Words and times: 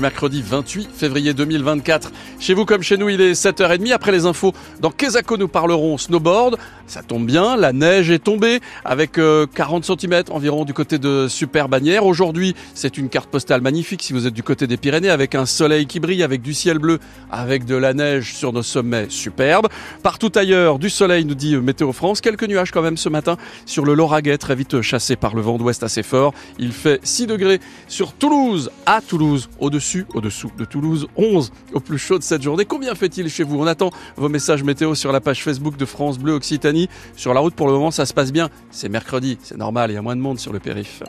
mercredi 0.00 0.42
28 0.42 0.88
février 0.92 1.34
2024. 1.34 2.10
Chez 2.38 2.54
vous 2.54 2.64
comme 2.64 2.82
chez 2.82 2.96
nous, 2.96 3.08
il 3.08 3.20
est 3.20 3.32
7h30. 3.32 3.92
Après 3.92 4.12
les 4.12 4.26
infos, 4.26 4.52
dans 4.80 4.90
Kesako, 4.90 5.36
nous 5.36 5.48
parlerons 5.48 5.98
snowboard. 5.98 6.56
Ça 6.86 7.02
tombe 7.02 7.24
bien, 7.24 7.56
la 7.56 7.72
neige 7.72 8.10
est 8.10 8.18
tombée 8.18 8.60
avec 8.84 9.12
40 9.12 9.20
euh, 9.20 9.96
cm 9.96 10.24
environ 10.30 10.64
du 10.64 10.74
côté 10.74 10.98
de 10.98 11.28
Super 11.28 11.68
Bagnères. 11.68 12.04
Aujourd'hui, 12.04 12.56
c'est 12.74 12.98
une 12.98 13.08
carte 13.08 13.30
postale 13.30 13.60
magnifique 13.60 14.02
si 14.02 14.12
vous 14.12 14.26
êtes 14.26 14.34
du 14.34 14.42
côté 14.42 14.66
des 14.66 14.76
Pyrénées 14.76 15.10
avec 15.10 15.36
un 15.36 15.46
soleil 15.46 15.86
qui 15.86 16.00
brille, 16.00 16.22
avec 16.22 16.42
du 16.42 16.52
ciel 16.52 16.78
bleu, 16.78 16.98
avec 17.30 17.64
de 17.64 17.76
la 17.76 17.94
neige 17.94 18.34
sur 18.34 18.52
nos 18.52 18.64
sommets 18.64 19.06
superbes. 19.08 19.68
Partout 20.02 20.32
ailleurs, 20.34 20.78
du 20.78 20.90
soleil, 20.90 21.24
nous 21.24 21.36
dit 21.36 21.56
Météo 21.56 21.92
France. 21.92 22.20
Quelques 22.20 22.48
nuages 22.48 22.72
quand 22.72 22.82
même 22.82 22.96
ce 22.96 23.08
matin 23.08 23.36
sur 23.66 23.84
le 23.84 23.94
Lauragais, 23.94 24.38
très 24.38 24.56
vite 24.56 24.80
chassé 24.80 25.14
par 25.14 25.34
le 25.34 25.42
vent 25.42 25.58
d'ouest 25.58 25.82
assez 25.82 26.02
fort. 26.02 26.34
Il 26.58 26.72
fait 26.72 27.00
6 27.04 27.26
degrés 27.26 27.60
sur 27.86 28.14
Toulouse, 28.14 28.70
à 28.86 29.00
Toulouse, 29.00 29.48
au-dessus, 29.60 29.89
au-dessous 30.14 30.50
de 30.56 30.64
Toulouse, 30.64 31.08
11 31.16 31.52
au 31.72 31.80
plus 31.80 31.98
chaud 31.98 32.18
de 32.18 32.22
cette 32.22 32.42
journée. 32.42 32.64
Combien 32.64 32.94
fait-il 32.94 33.28
chez 33.28 33.44
vous? 33.44 33.58
On 33.58 33.66
attend 33.66 33.90
vos 34.16 34.28
messages 34.28 34.62
météo 34.62 34.94
sur 34.94 35.12
la 35.12 35.20
page 35.20 35.42
Facebook 35.42 35.76
de 35.76 35.84
France 35.84 36.18
Bleu 36.18 36.32
Occitanie. 36.32 36.88
Sur 37.16 37.34
la 37.34 37.40
route, 37.40 37.54
pour 37.54 37.66
le 37.66 37.72
moment, 37.72 37.90
ça 37.90 38.06
se 38.06 38.14
passe 38.14 38.32
bien. 38.32 38.48
C'est 38.70 38.88
mercredi, 38.88 39.38
c'est 39.42 39.58
normal, 39.58 39.90
il 39.90 39.94
y 39.94 39.96
a 39.96 40.02
moins 40.02 40.16
de 40.16 40.20
monde 40.20 40.38
sur 40.38 40.52
le 40.52 40.60
périph'. 40.60 41.02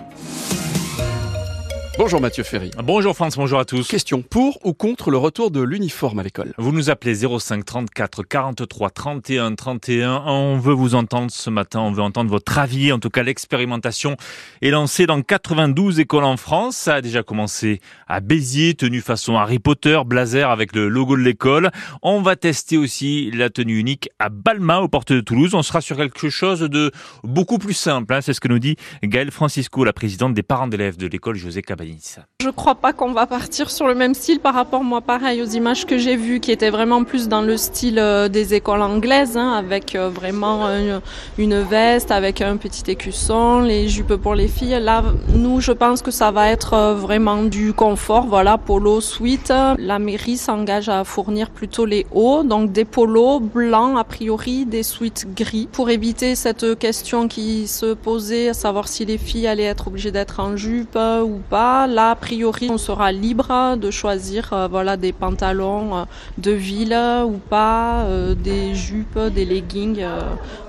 Bonjour 1.98 2.22
Mathieu 2.22 2.44
Ferry. 2.45 2.72
Bonjour 2.81 3.13
France, 3.13 3.36
bonjour 3.36 3.59
à 3.59 3.66
tous. 3.66 3.86
Question 3.86 4.22
pour 4.22 4.66
ou 4.66 4.73
contre 4.73 5.12
le 5.12 5.18
retour 5.18 5.52
de 5.52 5.62
l'uniforme 5.62 6.20
à 6.20 6.23
l'école? 6.23 6.54
Vous 6.58 6.72
nous 6.72 6.90
appelez 6.90 7.16
05 7.16 7.66
34 7.66 8.23
43 8.23 8.90
31 8.90 9.55
31. 9.55 10.23
On 10.26 10.58
veut 10.58 10.73
vous 10.73 10.96
entendre 10.96 11.30
ce 11.32 11.49
matin, 11.49 11.82
on 11.82 11.91
veut 11.91 12.02
entendre 12.02 12.32
votre 12.32 12.58
avis. 12.58 12.94
En 12.94 12.99
tout 12.99 13.09
cas, 13.09 13.23
l'expérimentation 13.23 14.16
est 14.62 14.70
lancée 14.70 15.05
dans 15.05 15.22
92 15.22 15.99
écoles 15.99 16.23
en 16.23 16.38
France. 16.38 16.77
Ça 16.77 16.96
a 16.96 17.02
déjà 17.02 17.23
commencé 17.23 17.82
à 18.08 18.21
Béziers, 18.21 18.73
tenue 18.73 19.02
façon 19.02 19.35
Harry 19.35 19.60
Potter, 19.60 19.99
blazer 20.05 20.49
avec 20.49 20.73
le 20.73 20.88
logo 20.88 21.18
de 21.18 21.21
l'école. 21.21 21.71
On 22.02 22.21
va 22.21 22.38
tester 22.38 22.77
aussi 22.77 23.32
la 23.32 23.49
tenue 23.49 23.77
unique 23.77 24.10
à 24.18 24.30
Balma, 24.30 24.80
aux 24.80 24.87
portes 24.87 25.12
de 25.12 25.20
Toulouse. 25.20 25.54
On 25.55 25.62
sera 25.62 25.82
sur 25.82 25.98
quelque 25.98 26.30
chose 26.30 26.62
de 26.62 26.91
beaucoup 27.26 27.58
plus 27.58 27.74
simple. 27.74 28.13
Hein. 28.13 28.21
C'est 28.21 28.34
ce 28.34 28.40
que 28.40 28.48
nous 28.48 28.60
dit 28.60 28.77
Gaëlle 29.04 29.32
Francisco, 29.32 29.84
la 29.84 29.93
présidente 29.93 30.34
des 30.34 30.43
parents 30.43 30.68
d'élèves 30.68 30.96
de 30.96 31.08
l'école 31.08 31.35
José 31.35 31.62
Cabal. 31.62 31.80
Je 32.41 32.49
crois 32.49 32.76
pas 32.76 32.91
qu'on 32.91 33.12
va 33.13 33.27
partir 33.27 33.70
sur 33.70 33.87
le 33.87 33.93
même 33.93 34.13
style 34.13 34.40
par 34.40 34.54
rapport, 34.54 34.84
moi, 34.84 35.01
pareil, 35.01 35.41
aux 35.41 35.46
images 35.46 35.85
que 35.85 35.98
j'ai 35.98 36.15
vues, 36.15 36.40
qui 36.40 36.51
étaient 36.51 36.70
vraiment 36.70 37.04
plus 37.04 37.27
dans 37.27 37.41
le 37.41 37.55
style 37.55 37.99
euh, 37.99 38.29
des 38.29 38.55
écoles 38.55 38.82
anglaises, 38.82 39.37
hein, 39.37 39.51
avec 39.51 39.96
euh, 39.96 40.09
vraiment 40.09 40.68
une, 41.37 41.62
veste, 41.62 42.12
avec 42.12 42.41
un 42.41 42.57
petit 42.57 42.90
écusson, 42.90 43.62
les 43.62 43.87
jupes 43.87 44.15
pour 44.15 44.34
les 44.34 44.48
filles. 44.48 44.79
Là, 44.82 45.04
nous, 45.35 45.62
je 45.62 45.71
pense 45.71 46.02
que 46.02 46.12
ça 46.12 46.32
va 46.32 46.49
être 46.49 46.74
euh, 46.74 46.96
vraiment 46.96 47.43
du 47.43 47.74
confort, 47.74 48.26
voilà, 48.26 48.57
polo, 48.57 49.02
sweat. 49.02 49.54
La 49.77 49.99
mairie 49.99 50.37
s'engage 50.37 50.90
à 50.90 51.04
fournir 51.04 51.52
plutôt 51.52 51.85
les 51.85 52.07
hauts, 52.12 52.43
donc 52.43 52.71
des 52.71 52.85
polos 52.85 53.40
blancs, 53.40 53.99
a 53.99 54.04
priori, 54.04 54.65
des 54.65 54.84
sweats 54.84 55.26
gris, 55.35 55.68
pour 55.71 55.90
éviter 55.90 56.35
cette 56.35 56.77
question 56.79 57.27
qui 57.27 57.68
se 57.68 57.93
posait, 57.93 58.49
à 58.49 58.54
savoir 58.54 58.87
si 58.87 59.05
les 59.05 59.20
filles 59.20 59.48
allaient 59.48 59.63
être 59.63 59.87
obligées 59.87 60.12
d'être 60.12 60.40
en 60.40 60.57
jupe 60.57 60.98
ou 60.98 61.40
pas. 61.49 61.71
Là, 61.72 62.12
a 62.12 62.16
priori, 62.16 62.70
on 62.70 62.77
sera 62.77 63.12
libre 63.12 63.77
de 63.77 63.91
choisir 63.91 64.52
euh, 64.52 64.68
voilà, 64.68 64.97
des 64.97 65.14
pantalons 65.14 65.96
euh, 65.96 66.03
de 66.38 66.52
ville 66.52 66.97
ou 67.25 67.38
pas, 67.38 68.03
euh, 68.03 68.36
des 68.36 68.75
jupes, 68.75 69.18
des 69.18 69.46
leggings, 69.46 70.03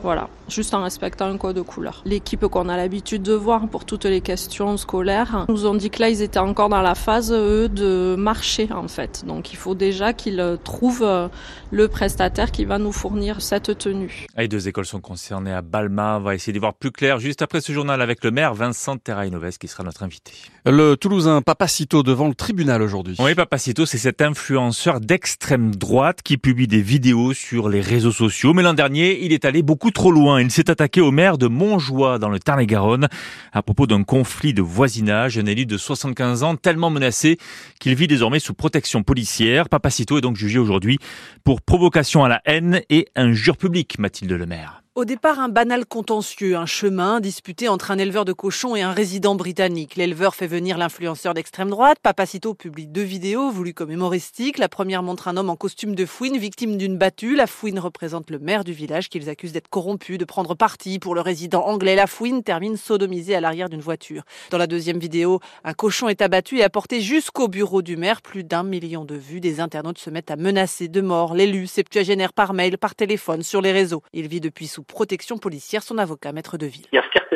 voilà 0.03 0.29
juste 0.53 0.75
en 0.75 0.83
respectant 0.83 1.27
un 1.27 1.37
code 1.39 1.57
de 1.57 1.63
couleur. 1.63 2.03
L'équipe 2.05 2.47
qu'on 2.47 2.69
a 2.69 2.77
l'habitude 2.77 3.23
de 3.23 3.33
voir 3.33 3.69
pour 3.69 3.85
toutes 3.85 4.05
les 4.05 4.21
questions 4.21 4.77
scolaires 4.77 5.47
nous 5.49 5.67
ont 5.67 5.75
dit 5.75 5.91
que 5.91 6.01
là, 6.01 6.09
ils 6.09 6.23
étaient 6.23 6.39
encore 6.39 6.69
dans 6.69 6.83
la 6.83 6.95
phase, 6.95 7.33
eux, 7.33 7.69
de 7.69 8.15
marché, 8.17 8.69
en 8.73 8.89
fait. 8.89 9.25
Donc, 9.27 9.53
il 9.53 9.57
faut 9.57 9.75
déjà 9.75 10.13
qu'ils 10.13 10.59
trouvent 10.65 11.31
le 11.71 11.89
prestataire 11.89 12.51
qui 12.51 12.65
va 12.65 12.79
nous 12.79 12.93
fournir 12.93 13.41
cette 13.41 13.79
tenue. 13.79 14.27
Les 14.37 14.49
deux 14.49 14.69
écoles 14.69 14.87
sont 14.87 15.01
concernées 15.01 15.53
à 15.53 15.63
Balma. 15.63 16.19
On 16.19 16.23
va 16.23 16.35
essayer 16.35 16.53
d'y 16.53 16.59
voir 16.59 16.75
plus 16.75 16.91
clair 16.91 17.19
juste 17.19 17.43
après 17.43 17.61
ce 17.61 17.73
journal 17.73 18.03
avec 18.03 18.25
le 18.25 18.31
maire 18.31 18.55
Vincent 18.55 18.97
Terrainoves 18.97 19.59
qui 19.59 19.69
sera 19.69 19.83
notre 19.83 20.03
invité. 20.03 20.33
Le 20.67 20.97
Toulousain 20.97 21.43
Papacito 21.43 22.03
devant 22.03 22.29
le 22.29 22.35
tribunal 22.35 22.83
aujourd'hui. 22.83 23.17
Oui, 23.19 23.35
Papacito, 23.35 23.87
c'est 23.87 23.99
cet 23.99 24.23
influenceur 24.23 25.01
d'extrême 25.01 25.75
droite 25.75 26.23
qui 26.23 26.37
publie 26.37 26.67
des 26.67 26.83
vidéos 26.83 27.33
sur 27.33 27.69
les 27.69 27.81
réseaux 27.81 28.13
sociaux. 28.13 28.53
Mais 28.55 28.63
l'an 28.63 28.75
dernier, 28.75 29.25
il 29.25 29.33
est 29.33 29.45
allé 29.45 29.63
beaucoup 29.63 29.91
trop 29.91 30.11
loin. 30.11 30.39
Il 30.43 30.51
s'est 30.51 30.71
attaqué 30.71 31.01
au 31.01 31.13
maire 31.13 31.39
de 31.39 31.47
Montjoie 31.47 32.19
dans 32.19 32.29
le 32.29 32.41
Tarn-et-Garonne 32.41 33.07
à 33.53 33.63
propos 33.63 33.87
d'un 33.87 34.03
conflit 34.03 34.53
de 34.53 34.61
voisinage. 34.61 35.39
Un 35.39 35.47
élu 35.47 35.67
de 35.67 35.79
75 35.79 36.43
ans 36.43 36.57
tellement 36.57 36.91
menacé 36.91 37.39
qu'il 37.79 37.95
vit 37.95 38.09
désormais 38.09 38.41
sous 38.41 38.53
protection 38.53 39.05
policière. 39.05 39.69
Papacito 39.69 40.19
est 40.19 40.21
donc 40.21 40.35
jugé 40.35 40.59
aujourd'hui 40.59 40.99
pour 41.45 41.63
provocation 41.63 42.25
à 42.25 42.29
la 42.29 42.43
haine 42.45 42.83
et 42.91 43.07
injure 43.15 43.57
publique, 43.57 44.01
Mathilde 44.01 44.33
Lemaire. 44.33 44.82
Au 44.95 45.07
départ, 45.07 45.41
un 45.41 45.49
banal 45.49 45.87
contentieux, 45.87 46.55
un 46.55 46.67
chemin 46.67 47.21
disputé 47.21 47.67
entre 47.67 47.91
un 47.91 47.97
éleveur 47.97 48.27
de 48.27 48.35
cochons 48.35 48.77
et 48.77 48.83
un 48.83 48.93
résident 48.93 49.35
britannique. 49.35 49.97
L'éleveur 49.97 50.35
fait 50.35 50.47
venir 50.47 50.77
l'influenceur 50.77 51.33
d'extrême 51.33 51.71
droite. 51.71 51.97
Papacito 52.03 52.53
publie 52.53 52.87
deux 52.87 53.01
vidéos 53.01 53.51
voulues 53.51 53.73
comme 53.73 53.91
humoristiques. 53.91 54.59
La 54.59 54.69
première 54.69 55.03
montre 55.03 55.29
un 55.29 55.39
homme 55.39 55.49
en 55.49 55.57
costume 55.57 55.95
de 55.95 56.05
fouine, 56.05 56.37
victime 56.37 56.77
d'une 56.77 56.99
battue. 56.99 57.37
La 57.37 57.47
fouine 57.47 57.79
représente 57.79 58.29
le 58.29 58.39
maire 58.39 58.65
du 58.65 58.75
village 58.75 59.09
qu'ils 59.09 59.31
accusent 59.31 59.53
d'être 59.53 59.71
corrompu, 59.71 60.19
de 60.19 60.27
prendre 60.27 60.55
parti 60.55 60.99
pour 60.99 61.15
le 61.15 61.23
résident 61.23 61.65
anglais. 61.65 61.97
La 61.97 62.07
fouine 62.07 62.43
termine 62.43 62.77
sodomisée 62.77 63.35
à 63.35 63.41
l'arrière 63.41 63.71
d'une 63.71 63.81
voiture. 63.81 64.25
Dans 64.51 64.59
la 64.59 64.67
deuxième 64.67 64.99
vidéo, 64.99 65.41
un 65.65 65.73
cochon 65.73 66.11
est 66.11 66.21
abattu 66.21 66.59
et 66.59 66.65
apporté 66.65 67.01
jusqu'au 67.01 67.49
bureau 67.49 67.81
du 67.81 67.97
maire. 67.97 68.21
Plus 68.21 68.45
d'un 68.45 68.63
million 68.63 69.07
de 69.07 69.15
vues. 69.15 69.41
Des 69.41 69.59
internautes 69.59 69.97
se 69.97 70.11
mettent 70.11 70.31
à 70.31 70.37
menacer 70.37 70.89
de 70.89 71.01
mort 71.01 71.33
l'élu 71.33 71.67
septuagénaire 71.67 72.35
par 72.35 72.53
mail, 72.53 72.77
par 72.77 72.95
téléphone, 72.95 73.43
sur 73.43 73.63
les 73.63 73.73
réseaux. 73.73 74.03
Il 74.13 74.29
vit 74.29 74.43
depuis 74.43 74.67
sous 74.67 74.82
protection 74.83 75.39
policière, 75.39 75.83
son 75.83 75.99
avocat, 75.99 76.33
maître 76.33 76.59
de 76.59 76.67
ville. 76.67 76.87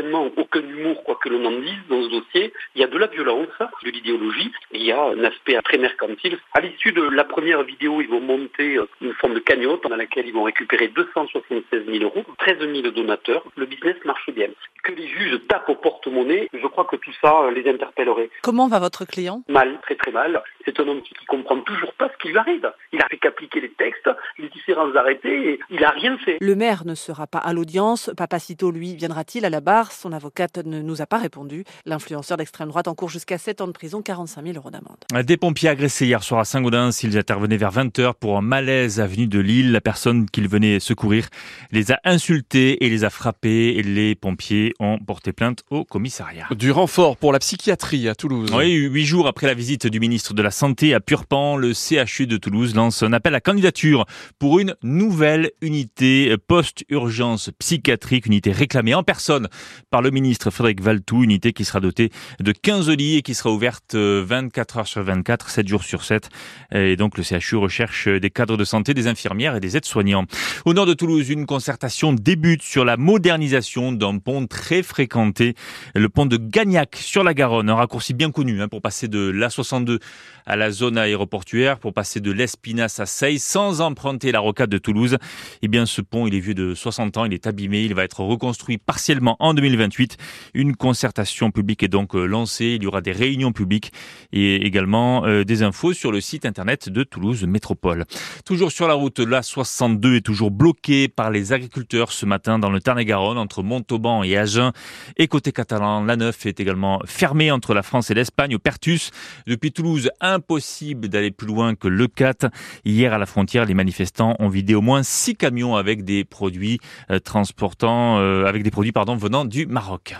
Certainement 0.07 0.31
aucun 0.37 0.61
humour, 0.61 1.03
quoi 1.05 1.19
que 1.23 1.29
l'on 1.29 1.45
en 1.45 1.61
dise, 1.61 1.79
dans 1.89 2.03
ce 2.03 2.09
dossier. 2.09 2.53
Il 2.75 2.81
y 2.81 2.85
a 2.85 2.87
de 2.87 2.99
la 2.99 3.07
violence, 3.07 3.49
de 3.85 3.91
l'idéologie, 3.91 4.53
il 4.73 4.85
y 4.85 4.93
a 4.93 5.03
un 5.03 5.25
aspect 5.25 5.59
très 5.63 5.79
mercantile. 5.79 6.39
À 6.55 6.61
l'issue 6.61 6.93
de 6.93 7.03
la 7.03 7.25
première 7.25 7.63
vidéo, 7.63 8.01
ils 8.01 8.09
vont 8.09 8.21
monter 8.21 8.77
euh, 8.77 8.89
une 9.01 9.13
forme 9.15 9.35
de 9.35 9.41
cagnotte 9.41 9.83
dans 9.89 9.97
laquelle 9.97 10.27
ils 10.27 10.33
vont 10.33 10.45
récupérer 10.45 10.89
276 10.89 11.87
000 11.87 12.05
euros, 12.05 12.25
13 12.39 12.59
000 12.61 12.91
donateurs. 12.91 13.45
Le 13.57 13.67
business 13.67 13.97
marche 14.05 14.31
bien. 14.31 14.49
Que 14.83 14.93
les 14.93 15.09
juges 15.09 15.41
tapent 15.49 15.69
au 15.69 15.75
porte-monnaie, 15.75 16.49
je 16.53 16.67
crois 16.67 16.85
que 16.85 16.97
tout 16.97 17.13
ça 17.21 17.43
euh, 17.43 17.51
les 17.51 17.69
interpellerait. 17.69 18.31
Comment 18.43 18.69
va 18.69 18.79
votre 18.79 19.05
client? 19.05 19.43
Mal, 19.49 19.79
très 19.83 19.97
très 19.97 20.13
mal. 20.13 20.43
C'est 20.65 20.79
un 20.81 20.89
homme 20.89 21.03
qui, 21.03 21.15
qui 21.15 21.27
comprend 21.27 21.59
toujours 21.61 21.93
pas 21.95 22.09
ce 22.09 22.23
qui 22.23 22.29
lui 22.29 22.39
arrive. 22.39 22.71
Il 22.93 23.01
a 23.01 23.09
fait 23.09 23.19
qu'appliquer 23.19 23.61
les 23.61 23.71
textes, 23.71 24.11
les 24.39 24.49
différents 24.49 24.95
arrêtés, 24.95 25.51
et 25.51 25.61
il 25.71 25.85
a 25.85 25.91
rien 25.91 26.17
fait. 26.19 26.39
Le 26.41 26.55
maire 26.55 26.85
ne 26.85 26.95
sera 26.95 27.27
pas 27.27 27.39
à 27.39 27.53
l'audience. 27.53 28.11
Papacito, 28.17 28.71
lui, 28.71 28.95
viendra-t-il 28.95 29.45
à 29.45 29.51
la 29.51 29.61
barre? 29.61 29.91
Son 29.97 30.13
avocate 30.13 30.59
ne 30.59 30.83
nous 30.83 31.01
a 31.01 31.07
pas 31.07 31.17
répondu. 31.17 31.65
L'influenceur 31.87 32.37
d'extrême 32.37 32.69
droite 32.69 32.87
encourt 32.87 33.09
jusqu'à 33.09 33.39
7 33.39 33.63
ans 33.63 33.67
de 33.67 33.73
prison, 33.73 34.03
45 34.03 34.45
000 34.45 34.57
euros 34.57 34.71
d'amende. 34.71 35.25
Des 35.25 35.39
pompiers 35.39 35.71
agressés 35.71 36.07
hier 36.07 36.23
soir 36.23 36.41
à 36.41 36.45
Saint-Gaudens. 36.45 36.91
Ils 37.03 37.17
intervenaient 37.17 37.57
vers 37.57 37.73
20h 37.73 38.13
pour 38.21 38.37
un 38.37 38.43
malaise 38.43 39.01
avenue 39.01 39.27
de 39.27 39.39
Lille. 39.39 39.73
La 39.73 39.81
personne 39.81 40.29
qu'ils 40.29 40.49
venaient 40.49 40.81
secourir 40.81 41.29
les 41.73 41.93
a 41.93 42.01
insultés 42.05 42.85
et 42.85 42.91
les 42.91 43.05
a 43.05 43.11
frappés. 43.11 43.77
Et 43.77 43.83
les 43.83 44.15
pompiers 44.15 44.75
ont 44.81 44.99
porté 44.99 45.33
plainte 45.33 45.63
au 45.71 45.85
commissariat. 45.85 46.47
Du 46.51 46.71
renfort 46.71 47.17
pour 47.17 47.33
la 47.33 47.39
psychiatrie 47.39 48.09
à 48.09 48.15
Toulouse. 48.15 48.51
Oui, 48.55 48.75
huit 48.75 49.07
jours 49.07 49.27
après 49.27 49.47
la 49.47 49.55
visite 49.55 49.87
du 49.87 49.99
ministre 49.99 50.35
de 50.35 50.43
la 50.43 50.51
Santé 50.51 50.93
à 50.93 51.01
Purpan, 51.01 51.57
le 51.57 51.73
CHU 51.73 52.27
de 52.27 52.37
Toulouse 52.37 52.75
lance 52.75 53.03
un 53.03 53.13
appel 53.15 53.35
à 53.35 53.41
candidature 53.41 54.05
pour 54.39 54.59
une 54.59 54.75
nouvelle 54.83 55.51
unité 55.63 56.37
post-urgence 56.47 57.51
psychiatrique, 57.59 58.27
unité 58.27 58.53
réclamée 58.53 58.95
en 58.95 59.03
personne 59.03 59.49
par 59.91 60.03
le 60.03 60.11
ministre 60.11 60.51
Frédéric 60.51 60.81
Valtou, 60.81 61.23
unité 61.23 61.53
qui 61.53 61.65
sera 61.65 61.79
dotée 61.79 62.11
de 62.41 62.53
15 62.53 62.91
lits 62.91 63.17
et 63.17 63.23
qui 63.23 63.35
sera 63.35 63.53
ouverte 63.53 63.95
24 63.95 64.79
heures 64.79 64.87
sur 64.87 65.03
24, 65.03 65.49
7 65.49 65.69
jours 65.69 65.85
sur 65.85 66.03
7. 66.03 66.29
Et 66.73 66.97
donc 66.97 67.17
le 67.17 67.23
CHU 67.23 67.57
recherche 67.57 68.09
des 68.09 68.31
cadres 68.31 68.57
de 68.57 68.65
santé, 68.65 68.95
des 68.95 69.07
infirmières 69.07 69.55
et 69.55 69.61
des 69.61 69.77
aides-soignants. 69.77 70.25
Au 70.65 70.75
nord 70.75 70.87
de 70.87 70.95
Toulouse, 70.95 71.31
une 71.31 71.47
concertation 71.47 72.13
débute 72.13 72.63
sur 72.63 72.85
la 72.85 72.97
modernisation 72.97 73.93
d'un 73.93 74.19
pont 74.19 74.47
très 74.47 74.83
fréquenté, 74.83 75.55
le 75.95 76.09
pont 76.09 76.27
de 76.27 76.37
Gagnac 76.37 76.97
sur 76.97 77.23
la 77.23 77.35
Garonne, 77.35 77.71
un 77.71 77.77
raccourci 77.77 78.13
bien 78.13 78.33
connu 78.33 78.61
hein, 78.61 78.69
pour 78.69 78.83
passer 78.83 79.07
de 79.07 79.31
l'A62 79.31 80.01
à 80.47 80.57
la 80.57 80.71
zone 80.71 80.99
aéroportuaire, 80.99 81.79
pour 81.79 81.93
passer 81.93 82.21
de 82.21 82.33
l'Espinasse 82.33 82.99
à 82.99 83.07
Seille 83.07 83.39
sans 83.39 83.81
emprunter 83.81 84.33
la 84.33 84.41
rocade 84.41 84.71
de 84.71 84.79
Toulouse. 84.79 85.17
Eh 85.63 85.69
bien 85.69 85.87
ce 85.87 86.01
pont, 86.01 86.27
il 86.27 86.35
est 86.35 86.41
vieux 86.41 86.55
de 86.55 86.75
60 86.75 87.17
ans, 87.19 87.25
il 87.25 87.33
est 87.33 87.47
abîmé, 87.47 87.85
il 87.85 87.95
va 87.95 88.03
être 88.03 88.21
reconstruit 88.21 88.79
partiellement 88.79 89.37
en 89.39 89.55
2020 89.55 89.76
2028. 89.77 90.17
Une 90.55 90.77
concertation 90.77 91.51
publique 91.51 91.83
est 91.83 91.89
donc 91.89 92.15
lancée. 92.15 92.77
Il 92.77 92.83
y 92.83 92.87
aura 92.87 93.01
des 93.01 93.13
réunions 93.13 93.53
publiques 93.53 93.93
et 94.33 94.67
également 94.67 95.27
des 95.45 95.63
infos 95.63 95.93
sur 95.93 96.13
le 96.13 96.21
site 96.21 96.47
internet 96.47 96.89
de 96.89 97.03
Toulouse 97.03 97.45
Métropole. 97.45 98.05
Toujours 98.45 98.73
sur 98.73 98.89
la 98.89 98.95
route, 98.95 99.21
la 99.21 99.43
62 99.43 100.17
est 100.17 100.21
toujours 100.21 100.51
bloquée 100.51 101.09
par 101.09 101.31
les 101.31 101.53
agriculteurs 101.53 102.13
ce 102.13 102.27
matin 102.27 102.59
dans 102.59 102.71
le 102.71 102.81
Tarn-et-Garonne 102.81 103.39
entre 103.39 103.63
Montauban 103.63 104.23
et 104.23 104.37
Agen. 104.37 104.73
Et 105.17 105.29
côté 105.29 105.53
catalan, 105.53 106.05
la 106.05 106.17
9 106.17 106.47
est 106.47 106.61
également 106.61 107.01
fermée 107.05 107.51
entre 107.51 107.75
la 107.75 107.83
France 107.83 108.11
et 108.11 108.15
l'Espagne 108.15 108.55
au 108.55 108.59
Pertus. 108.59 109.11
Depuis 109.47 109.73
Toulouse, 109.73 110.11
impossible 110.21 111.09
d'aller 111.09 111.31
plus 111.31 111.47
loin 111.47 111.75
que 111.75 111.89
le 111.89 112.09
4. 112.09 112.49
Hier 112.85 113.13
à 113.13 113.19
la 113.19 113.27
frontière, 113.27 113.65
les 113.65 113.75
manifestants 113.75 114.37
ont 114.39 114.49
vidé 114.49 114.75
au 114.75 114.81
moins 114.81 115.03
six 115.03 115.35
camions 115.35 115.77
avec 115.77 116.05
des 116.05 116.25
produits 116.25 116.79
euh, 117.11 117.19
transportant, 117.19 118.19
euh, 118.19 118.47
avec 118.47 118.63
des 118.63 118.71
produits 118.71 118.93
pardon 118.93 119.17
venant 119.17 119.45
du 119.45 119.66
Maroc. 119.67 120.15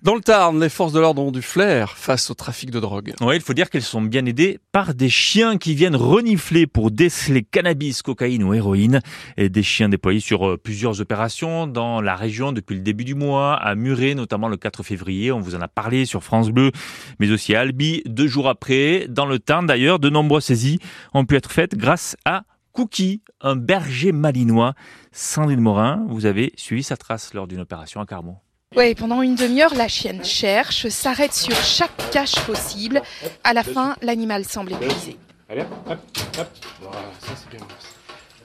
Dans 0.00 0.14
le 0.14 0.20
Tarn, 0.20 0.60
les 0.60 0.68
forces 0.68 0.92
de 0.92 1.00
l'ordre 1.00 1.22
ont 1.22 1.32
du 1.32 1.42
flair 1.42 1.96
face 1.96 2.30
au 2.30 2.34
trafic 2.34 2.70
de 2.70 2.78
drogue. 2.78 3.14
Oui, 3.20 3.34
il 3.34 3.42
faut 3.42 3.52
dire 3.52 3.68
qu'elles 3.68 3.82
sont 3.82 4.00
bien 4.00 4.24
aidées 4.26 4.60
par 4.70 4.94
des 4.94 5.08
chiens 5.08 5.58
qui 5.58 5.74
viennent 5.74 5.96
renifler 5.96 6.68
pour 6.68 6.92
déceler 6.92 7.42
cannabis, 7.42 8.02
cocaïne 8.02 8.44
ou 8.44 8.54
héroïne. 8.54 9.00
Et 9.36 9.48
des 9.48 9.64
chiens 9.64 9.88
déployés 9.88 10.20
sur 10.20 10.48
euh, 10.48 10.56
plusieurs 10.56 11.00
opérations 11.00 11.66
dans 11.66 12.00
la 12.00 12.14
région 12.14 12.52
depuis 12.52 12.76
le 12.76 12.82
début 12.82 13.04
du 13.04 13.16
mois, 13.16 13.54
à 13.54 13.74
Muret, 13.74 14.14
notamment 14.14 14.48
le 14.48 14.56
4 14.56 14.84
février. 14.84 15.32
On 15.32 15.40
vous 15.40 15.56
en 15.56 15.60
a 15.60 15.68
parlé 15.68 16.04
sur 16.04 16.22
France 16.22 16.50
Bleu, 16.50 16.70
mais 17.18 17.30
aussi 17.32 17.56
à 17.56 17.60
Albi, 17.60 18.02
deux 18.06 18.28
jours 18.28 18.48
après. 18.48 19.06
Dans 19.08 19.26
le 19.26 19.40
Tarn, 19.40 19.66
d'ailleurs, 19.66 19.98
de 19.98 20.10
nombreuses 20.10 20.44
saisies 20.44 20.78
ont 21.12 21.24
pu 21.24 21.34
être 21.34 21.50
faites 21.50 21.76
grâce 21.76 22.16
à 22.24 22.44
Cookie, 22.72 23.22
un 23.40 23.56
berger 23.56 24.12
malinois. 24.12 24.74
Sandrine 25.10 25.60
Morin, 25.60 26.06
vous 26.08 26.26
avez 26.26 26.52
suivi 26.54 26.84
sa 26.84 26.96
trace 26.96 27.34
lors 27.34 27.48
d'une 27.48 27.58
opération 27.58 28.00
à 28.00 28.06
Carmont. 28.06 28.36
Oui, 28.76 28.94
pendant 28.94 29.22
une 29.22 29.34
demi-heure, 29.34 29.74
la 29.74 29.88
chienne 29.88 30.22
cherche, 30.22 30.88
s'arrête 30.88 31.32
sur 31.32 31.56
chaque 31.56 32.10
cache 32.12 32.38
possible. 32.46 33.02
À 33.42 33.54
la 33.54 33.64
fin, 33.64 33.96
l'animal 34.02 34.44
semble 34.44 34.72
épuisé. 34.72 35.16
Allez, 35.48 35.62
hop, 35.62 35.98
hop. 36.38 36.48
Voilà, 36.82 36.98
ça 37.18 37.32
c'est 37.34 37.56
bien. 37.56 37.66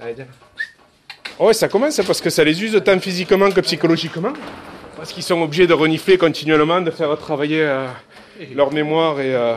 Allez, 0.01 0.13
viens. 0.13 0.27
Oh, 1.37 1.47
ouais, 1.47 1.53
ça 1.53 1.67
commence 1.67 1.99
parce 2.07 2.21
que 2.21 2.29
ça 2.29 2.43
les 2.43 2.63
use 2.63 2.81
tant 2.85 2.97
physiquement 2.99 3.51
que 3.51 3.59
psychologiquement. 3.59 4.33
Parce 4.95 5.11
qu'ils 5.11 5.23
sont 5.23 5.41
obligés 5.41 5.67
de 5.67 5.73
renifler 5.73 6.17
continuellement, 6.17 6.79
de 6.79 6.91
faire 6.91 7.17
travailler 7.17 7.61
euh, 7.61 7.87
leur 8.55 8.71
mémoire 8.71 9.19
et 9.19 9.35
euh, 9.35 9.55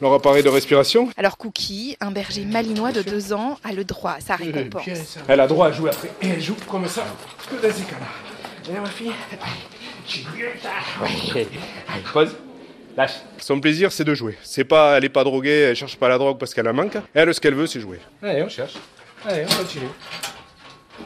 leur 0.00 0.14
appareil 0.14 0.44
de 0.44 0.48
respiration. 0.48 1.10
Alors 1.16 1.36
Cookie, 1.36 1.96
un 2.00 2.12
berger 2.12 2.44
malinois 2.44 2.92
de 2.92 3.02
deux 3.02 3.32
ans, 3.32 3.58
a 3.64 3.72
le 3.72 3.84
droit 3.84 4.12
à 4.12 4.20
sa 4.20 4.36
récompense. 4.36 5.18
Elle 5.26 5.40
a 5.40 5.48
droit 5.48 5.66
à 5.66 5.72
jouer 5.72 5.90
après. 5.90 6.10
Et 6.22 6.28
elle 6.28 6.40
joue 6.40 6.56
comme 6.68 6.86
ça, 6.86 7.04
que 7.50 7.56
dans 7.56 7.74
ces 7.74 7.82
cas-là. 7.82 8.06
Viens 8.70 8.82
ma 8.82 8.88
fille. 8.88 9.12
Pause. 12.12 12.36
Lâche. 12.96 13.12
Son 13.38 13.60
plaisir, 13.60 13.92
c'est 13.92 14.04
de 14.04 14.14
jouer. 14.14 14.36
C'est 14.42 14.64
pas, 14.64 14.96
elle 14.96 15.04
est 15.04 15.08
pas 15.10 15.24
droguée, 15.24 15.60
elle 15.70 15.76
cherche 15.76 15.96
pas 15.96 16.08
la 16.08 16.18
drogue 16.18 16.38
parce 16.38 16.52
qu'elle 16.54 16.68
en 16.68 16.74
manque. 16.74 16.96
Elle, 17.14 17.32
ce 17.32 17.40
qu'elle 17.40 17.54
veut, 17.54 17.66
c'est 17.66 17.80
jouer. 17.80 18.00
Allez, 18.22 18.42
on 18.42 18.48
cherche. 18.48 18.74
Allez, 19.24 19.44
on 19.48 19.54
continue. 19.56 19.86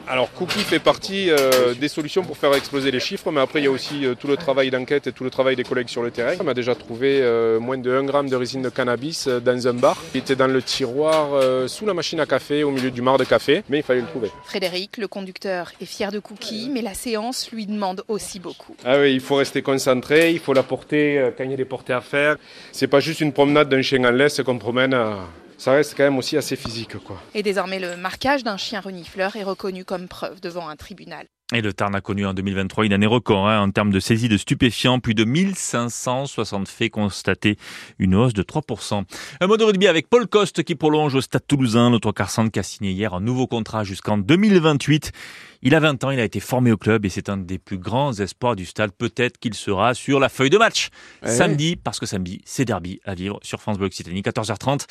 Alors 0.07 0.31
Cookie 0.33 0.59
fait 0.59 0.79
partie 0.79 1.31
euh, 1.31 1.73
des 1.73 1.87
solutions 1.87 2.23
pour 2.23 2.37
faire 2.37 2.53
exploser 2.53 2.91
les 2.91 2.99
chiffres, 2.99 3.31
mais 3.31 3.41
après 3.41 3.59
il 3.59 3.65
y 3.65 3.67
a 3.67 3.71
aussi 3.71 4.05
euh, 4.05 4.13
tout 4.13 4.27
le 4.27 4.37
travail 4.37 4.69
d'enquête 4.69 5.07
et 5.07 5.11
tout 5.11 5.23
le 5.23 5.31
travail 5.31 5.55
des 5.55 5.63
collègues 5.63 5.89
sur 5.89 6.03
le 6.03 6.11
terrain. 6.11 6.33
On 6.43 6.47
a 6.47 6.53
déjà 6.53 6.75
trouvé 6.75 7.21
euh, 7.21 7.59
moins 7.59 7.77
de 7.77 7.91
1 7.91 8.03
gramme 8.03 8.29
de 8.29 8.35
résine 8.35 8.61
de 8.61 8.69
cannabis 8.69 9.27
dans 9.27 9.67
un 9.67 9.73
bar. 9.73 10.01
Il 10.13 10.19
était 10.19 10.35
dans 10.35 10.47
le 10.47 10.61
tiroir 10.61 11.41
sous 11.67 11.85
la 11.85 11.93
machine 11.93 12.19
à 12.19 12.25
café, 12.25 12.63
au 12.63 12.71
milieu 12.71 12.91
du 12.91 13.01
mar 13.01 13.17
de 13.17 13.23
café, 13.23 13.63
mais 13.69 13.79
il 13.79 13.83
fallait 13.83 14.01
le 14.01 14.07
trouver. 14.07 14.29
Frédéric, 14.45 14.97
le 14.97 15.07
conducteur, 15.07 15.71
est 15.81 15.85
fier 15.85 16.11
de 16.11 16.19
Cookie, 16.19 16.69
mais 16.71 16.81
la 16.81 16.93
séance 16.93 17.51
lui 17.51 17.65
demande 17.65 18.03
aussi 18.07 18.39
beaucoup. 18.39 18.75
Ah 18.85 18.99
oui, 18.99 19.13
il 19.13 19.19
faut 19.21 19.35
rester 19.35 19.61
concentré, 19.61 20.31
il 20.31 20.39
faut 20.39 20.53
la 20.53 20.63
porter 20.63 21.31
quand 21.37 21.43
il 21.43 21.51
y 21.51 21.53
a 21.53 21.57
des 21.57 21.65
portées 21.65 21.93
à 21.93 22.01
faire. 22.01 22.37
C'est 22.71 22.87
pas 22.87 22.99
juste 22.99 23.21
une 23.21 23.33
promenade 23.33 23.69
d'un 23.69 23.81
chien 23.81 24.03
en 24.03 24.11
laisse 24.11 24.41
qu'on 24.43 24.57
promène 24.57 24.93
à 24.93 25.19
ça 25.57 25.71
reste 25.73 25.95
quand 25.95 26.03
même 26.03 26.17
aussi 26.17 26.37
assez 26.37 26.55
physique. 26.55 26.97
Quoi. 26.99 27.21
Et 27.33 27.43
désormais, 27.43 27.79
le 27.79 27.97
marquage 27.97 28.43
d'un 28.43 28.57
chien 28.57 28.81
renifleur 28.81 29.35
est 29.35 29.43
reconnu 29.43 29.85
comme 29.85 30.07
preuve 30.07 30.41
devant 30.41 30.67
un 30.69 30.75
tribunal. 30.75 31.27
Et 31.53 31.61
le 31.61 31.73
Tarn 31.73 31.93
a 31.93 32.01
connu 32.01 32.25
en 32.25 32.33
2023 32.33 32.87
une 32.87 32.93
année 32.93 33.05
record 33.05 33.47
hein, 33.47 33.61
en 33.61 33.69
termes 33.69 33.91
de 33.91 33.99
saisie 33.99 34.29
de 34.29 34.35
stupéfiants, 34.35 34.99
plus 34.99 35.13
de 35.13 35.25
1560 35.25 36.67
faits 36.67 36.89
constatés, 36.89 37.57
une 37.99 38.15
hausse 38.15 38.33
de 38.33 38.41
3%. 38.41 39.03
Un 39.41 39.47
mot 39.47 39.55
de 39.55 39.63
rugby 39.63 39.87
avec 39.87 40.09
Paul 40.09 40.25
Coste 40.27 40.63
qui 40.63 40.73
prolonge 40.73 41.13
au 41.13 41.21
Stade 41.21 41.45
Toulousain, 41.47 41.91
notre 41.91 42.11
Carson 42.11 42.49
qui 42.49 42.57
a 42.57 42.63
signé 42.63 42.93
hier 42.93 43.13
un 43.13 43.21
nouveau 43.21 43.45
contrat 43.45 43.83
jusqu'en 43.83 44.17
2028. 44.17 45.11
Il 45.61 45.73
a 45.73 45.79
20 45.79 46.03
ans, 46.03 46.11
il 46.11 46.19
a 46.19 46.23
été 46.23 46.39
formé 46.39 46.71
au 46.71 46.77
club 46.77 47.05
et 47.05 47.09
c'est 47.09 47.27
un 47.27 47.37
des 47.37 47.57
plus 47.57 47.79
grands 47.79 48.13
espoirs 48.13 48.55
du 48.55 48.65
stade. 48.65 48.91
Peut-être 48.91 49.39
qu'il 49.39 49.55
sera 49.55 49.95
sur 49.95 50.19
la 50.19 50.29
feuille 50.29 50.51
de 50.51 50.59
match 50.59 50.89
samedi, 51.25 51.75
parce 51.75 51.99
que 51.99 52.05
samedi, 52.05 52.41
c'est 52.45 52.65
derby 52.65 52.99
à 53.03 53.15
vivre 53.15 53.39
sur 53.41 53.61
France 53.61 53.79
Bleu 53.79 53.87
Occitanie, 53.87 54.21
14h30. 54.21 54.85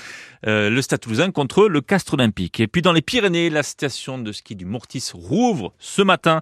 Euh, 0.48 0.70
le 0.70 0.82
stade 0.82 0.98
toulousain 0.98 1.30
contre 1.30 1.68
le 1.68 1.80
Castre 1.80 2.14
Olympique. 2.14 2.58
Et 2.58 2.66
puis 2.66 2.82
dans 2.82 2.92
les 2.92 3.02
Pyrénées, 3.02 3.50
la 3.50 3.62
station 3.62 4.18
de 4.18 4.32
ski 4.32 4.56
du 4.56 4.64
Mortis 4.64 5.10
rouvre 5.14 5.72
ce 5.78 6.02
matin. 6.02 6.40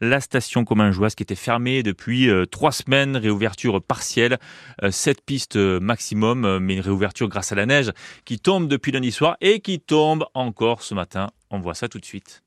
La 0.00 0.20
station 0.20 0.64
Commingeoise 0.64 1.14
qui 1.14 1.22
était 1.22 1.34
fermée 1.34 1.82
depuis 1.82 2.28
euh, 2.28 2.44
trois 2.46 2.72
semaines, 2.72 3.16
réouverture 3.16 3.82
partielle, 3.82 4.38
euh, 4.82 4.90
sept 4.90 5.20
pistes 5.24 5.56
maximum, 5.56 6.58
mais 6.58 6.74
une 6.74 6.80
réouverture 6.80 7.28
grâce 7.28 7.52
à 7.52 7.54
la 7.54 7.66
neige 7.66 7.92
qui 8.24 8.38
tombe 8.38 8.68
depuis 8.68 8.92
lundi 8.92 9.12
soir 9.12 9.36
et 9.40 9.60
qui 9.60 9.80
tombe 9.80 10.24
encore 10.34 10.82
ce 10.82 10.94
matin. 10.94 11.30
On 11.50 11.60
voit 11.60 11.74
ça 11.74 11.88
tout 11.88 11.98
de 11.98 12.04
suite. 12.04 12.42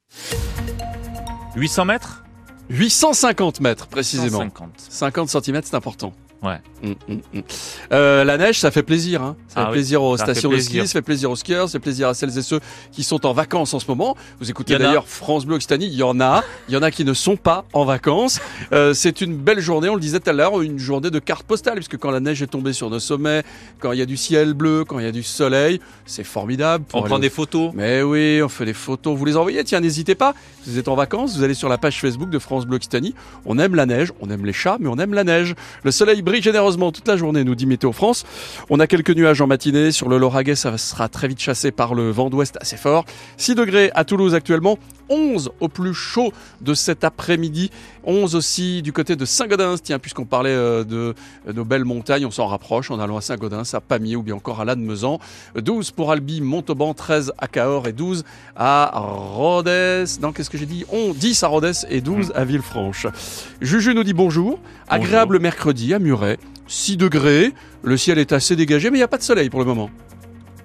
800 1.55 1.85
mètres? 1.85 2.23
850 2.69 3.61
mètres 3.61 3.87
précisément. 3.87 4.39
50. 4.39 4.71
50 4.77 5.29
cm, 5.29 5.61
c'est 5.63 5.75
important. 5.75 6.13
Ouais. 6.43 6.59
Mm, 6.83 6.89
mm, 7.07 7.13
mm. 7.33 7.41
Euh, 7.91 8.23
la 8.23 8.37
neige, 8.37 8.59
ça 8.59 8.69
fait 8.69 8.83
plaisir. 8.83 9.23
Hein. 9.23 9.35
Ça 9.47 9.53
Ah 9.55 9.61
fait 9.61 9.67
oui, 9.67 9.73
plaisir 9.73 10.03
aux 10.03 10.15
ça 10.17 10.25
fait 10.25 10.31
stations 10.33 10.49
de 10.51 10.57
ski, 10.59 10.77
ça 10.87 10.93
fait 10.93 11.01
plaisir 11.01 11.31
aux 11.31 11.35
skieurs, 11.35 11.67
ça 11.67 11.73
fait 11.73 11.79
plaisir 11.79 12.07
à 12.09 12.13
celles 12.13 12.37
et 12.37 12.41
ceux 12.41 12.59
qui 12.91 13.03
sont 13.03 13.25
en 13.25 13.33
vacances 13.33 13.73
en 13.73 13.79
ce 13.79 13.85
moment. 13.87 14.15
Vous 14.39 14.49
écoutez 14.49 14.77
d'ailleurs 14.77 15.07
France 15.07 15.45
Bleu 15.45 15.55
Occitanie, 15.55 15.87
il 15.87 15.93
y 15.95 16.03
en 16.03 16.19
a. 16.19 16.43
Il 16.69 16.73
y 16.73 16.77
en 16.77 16.83
a 16.83 16.91
qui 16.91 17.03
ne 17.05 17.13
sont 17.13 17.35
pas 17.37 17.65
en 17.73 17.85
vacances. 17.85 18.39
Euh, 18.73 18.93
c'est 18.93 19.21
une 19.21 19.35
belle 19.35 19.59
journée, 19.59 19.89
on 19.89 19.95
le 19.95 20.01
disait 20.01 20.19
tout 20.19 20.29
à 20.29 20.33
l'heure, 20.33 20.61
une 20.61 20.77
journée 20.77 21.09
de 21.09 21.19
carte 21.19 21.43
postale, 21.47 21.75
puisque 21.75 21.97
quand 21.97 22.11
la 22.11 22.19
neige 22.19 22.41
est 22.43 22.47
tombée 22.47 22.73
sur 22.73 22.89
nos 22.89 22.99
sommets, 22.99 23.43
quand 23.79 23.91
il 23.91 23.99
y 23.99 24.01
a 24.03 24.05
du 24.05 24.17
ciel 24.17 24.53
bleu, 24.53 24.83
quand 24.85 24.99
il 24.99 25.05
y 25.05 25.09
a 25.09 25.11
du 25.11 25.23
soleil, 25.23 25.79
c'est 26.05 26.23
formidable. 26.23 26.85
On 26.93 27.01
prend 27.01 27.15
au- 27.15 27.19
des 27.19 27.29
photos. 27.29 27.71
mais 27.73 28.03
oui, 28.03 28.41
on 28.43 28.49
fait 28.49 28.65
des 28.65 28.73
photos. 28.73 29.17
Vous 29.17 29.25
les 29.25 29.37
envoyez 29.37 29.63
Tiens, 29.63 29.79
n'hésitez 29.79 30.13
pas. 30.15 30.33
Si 30.63 30.69
vous 30.69 30.77
êtes 30.77 30.87
en 30.89 30.95
vacances, 30.95 31.35
vous 31.37 31.43
allez 31.43 31.53
sur 31.55 31.69
la 31.69 31.77
page 31.79 31.99
Facebook 32.01 32.29
de 32.29 32.37
France 32.39 32.65
Bleu 32.67 32.75
Occitanie. 32.75 33.15
On 33.45 33.57
aime 33.57 33.73
la 33.75 33.85
neige, 33.87 34.11
on 34.19 34.29
aime 34.29 34.45
les 34.45 34.53
chats, 34.53 34.77
mais 34.79 34.89
on 34.89 34.97
aime 34.97 35.13
la 35.13 35.23
neige. 35.23 35.55
Le 35.83 35.91
soleil 35.91 36.21
brille 36.25 36.41
généreusement 36.41 36.91
toute 36.91 37.07
la 37.07 37.15
journée, 37.15 37.45
nous 37.45 37.55
dit 37.55 37.67
Météo 37.67 37.93
France. 37.93 38.25
On 38.69 38.79
a 38.81 38.87
quelques 38.87 39.11
nuages 39.11 39.39
en 39.39 39.47
matinée. 39.47 39.91
Sur 39.91 40.09
le 40.09 40.17
Lauragais, 40.17 40.55
ça 40.55 40.77
sera 40.77 41.07
très 41.07 41.29
vite 41.29 41.39
chassé 41.39 41.71
par 41.71 41.93
le 41.93 42.09
vent 42.09 42.29
d'ouest 42.29 42.57
assez 42.59 42.75
fort. 42.75 43.05
6 43.37 43.55
degrés 43.55 43.91
à 43.93 44.03
Toulouse 44.03 44.33
actuellement. 44.33 44.77
11 45.09 45.51
au 45.59 45.67
plus 45.67 45.93
chaud 45.93 46.31
de 46.61 46.73
cet 46.73 47.03
après-midi. 47.03 47.71
11 48.03 48.35
aussi 48.35 48.81
du 48.81 48.93
côté 48.93 49.15
de 49.15 49.25
Saint-Gaudens. 49.25 49.77
Tiens, 49.81 49.99
puisqu'on 49.99 50.25
parlait 50.25 50.49
euh, 50.51 50.83
de 50.83 51.15
euh, 51.47 51.53
nos 51.53 51.65
belles 51.65 51.85
montagnes, 51.85 52.25
on 52.25 52.31
s'en 52.31 52.47
rapproche 52.47 52.91
en 52.91 52.99
allant 52.99 53.17
à 53.17 53.21
Saint-Gaudens, 53.21 53.73
à 53.73 53.81
Pamiers 53.81 54.15
ou 54.15 54.23
bien 54.23 54.35
encore 54.35 54.61
à 54.61 54.65
Lannemezan. 54.65 55.19
12 55.55 55.91
pour 55.91 56.11
Albi, 56.11 56.41
Montauban, 56.41 56.93
13 56.93 57.33
à 57.37 57.47
Cahors 57.47 57.87
et 57.87 57.93
12 57.93 58.23
à 58.55 58.91
Rodez. 58.93 60.05
Non, 60.21 60.31
qu'est-ce 60.31 60.49
que 60.49 60.57
j'ai 60.57 60.65
dit? 60.65 60.85
On 60.91 61.13
10 61.13 61.43
à 61.43 61.47
Rodez 61.47 61.71
et 61.89 62.01
12 62.01 62.33
à 62.35 62.45
Villefranche. 62.45 63.07
Juju 63.61 63.93
nous 63.95 64.03
dit 64.03 64.13
bonjour. 64.13 64.59
Agréable 64.87 65.39
mercredi 65.39 65.93
à 65.93 65.99
Muret. 65.99 66.37
6 66.67 66.97
degrés. 66.97 67.53
Le 67.83 67.97
ciel 67.97 68.17
est 68.17 68.33
assez 68.33 68.55
dégagé, 68.55 68.89
mais 68.89 68.97
il 68.97 69.01
n'y 69.01 69.03
a 69.03 69.07
pas 69.07 69.17
de 69.17 69.23
soleil 69.23 69.49
pour 69.49 69.59
le 69.59 69.65
moment. 69.65 69.89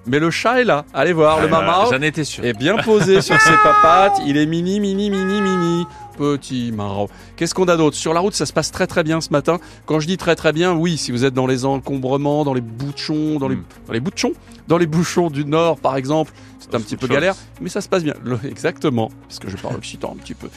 Mais 0.07 0.19
le 0.19 0.31
chat 0.31 0.61
est 0.61 0.63
là. 0.63 0.85
Allez 0.93 1.13
voir, 1.13 1.41
le 1.41 1.47
maman 1.47 1.85
J'en 1.91 2.01
étais 2.01 2.23
sûr. 2.23 2.43
est 2.43 2.53
bien 2.53 2.77
posé 2.77 3.21
sur 3.21 3.39
ses 3.39 3.53
papates. 3.63 4.19
Il 4.25 4.37
est 4.37 4.45
mini, 4.45 4.79
mini, 4.79 5.09
mini, 5.09 5.41
mini. 5.41 5.85
Petit 6.17 6.71
marron. 6.71 7.07
Qu'est-ce 7.35 7.53
qu'on 7.55 7.65
a 7.67 7.77
d'autre? 7.77 7.95
Sur 7.95 8.13
la 8.13 8.19
route, 8.19 8.33
ça 8.33 8.45
se 8.45 8.53
passe 8.53 8.71
très 8.71 8.87
très 8.87 9.03
bien 9.03 9.21
ce 9.21 9.29
matin. 9.31 9.59
Quand 9.85 9.99
je 9.99 10.07
dis 10.07 10.17
très 10.17 10.35
très 10.35 10.51
bien, 10.53 10.73
oui, 10.73 10.97
si 10.97 11.11
vous 11.11 11.25
êtes 11.25 11.33
dans 11.33 11.47
les 11.47 11.65
encombrements, 11.65 12.43
dans 12.43 12.53
les 12.53 12.61
bouchons, 12.61 13.39
dans 13.39 13.47
les, 13.47 13.55
Mm. 13.55 13.63
dans 13.87 13.93
les 13.93 13.99
bouchons, 13.99 14.33
dans 14.67 14.77
les 14.77 14.85
bouchons 14.87 15.29
du 15.29 15.45
nord 15.45 15.77
par 15.79 15.95
exemple, 15.97 16.31
c'est 16.59 16.75
un 16.75 16.79
petit 16.79 16.95
peu 16.95 17.07
galère, 17.07 17.35
mais 17.59 17.69
ça 17.69 17.81
se 17.81 17.89
passe 17.89 18.03
bien. 18.03 18.13
Le- 18.23 18.39
exactement, 18.47 19.09
parce 19.27 19.39
que 19.39 19.49
je 19.49 19.57
parle 19.57 19.75
occitan 19.75 20.13
un 20.15 20.17
petit 20.21 20.33
peu. 20.35 20.47